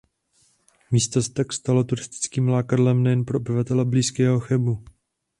Místo 0.91 1.21
se 1.21 1.33
tak 1.33 1.53
stalo 1.53 1.83
turistickým 1.83 2.47
lákadlem 2.47 3.03
nejen 3.03 3.25
pro 3.25 3.37
obyvatele 3.39 3.85
blízkého 3.85 4.39
Chebu. 4.39 4.83